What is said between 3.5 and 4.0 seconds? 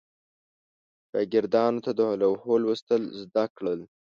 کړل.